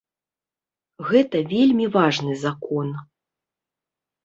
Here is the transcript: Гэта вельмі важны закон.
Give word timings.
Гэта 1.09 1.37
вельмі 1.51 1.85
важны 1.97 2.33
закон. 2.47 2.87